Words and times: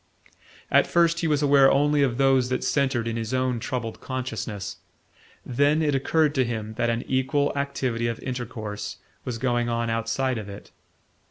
At 0.71 0.87
first 0.87 1.19
he 1.19 1.27
was 1.27 1.43
aware 1.43 1.69
only 1.71 2.01
of 2.01 2.17
those 2.17 2.49
that 2.49 2.63
centred 2.63 3.07
in 3.07 3.17
his 3.17 3.35
own 3.35 3.59
troubled 3.59 3.99
consciousness; 4.01 4.77
then 5.45 5.83
it 5.83 5.93
occurred 5.93 6.33
to 6.33 6.43
him 6.43 6.73
that 6.73 6.89
an 6.89 7.03
equal 7.05 7.53
activity 7.55 8.07
of 8.07 8.19
intercourse 8.21 8.97
was 9.25 9.37
going 9.37 9.69
on 9.69 9.91
outside 9.91 10.39
of 10.39 10.49
it. 10.49 10.71